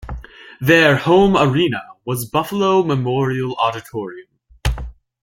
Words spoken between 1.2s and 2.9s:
arena was Buffalo